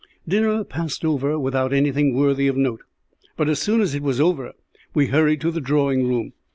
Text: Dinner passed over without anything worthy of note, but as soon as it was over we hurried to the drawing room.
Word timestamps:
Dinner 0.27 0.63
passed 0.63 1.05
over 1.05 1.37
without 1.37 1.71
anything 1.71 2.15
worthy 2.15 2.47
of 2.47 2.57
note, 2.57 2.81
but 3.37 3.47
as 3.47 3.59
soon 3.59 3.81
as 3.81 3.93
it 3.93 4.01
was 4.01 4.19
over 4.19 4.53
we 4.95 5.05
hurried 5.09 5.41
to 5.41 5.51
the 5.51 5.61
drawing 5.61 6.07
room. 6.07 6.33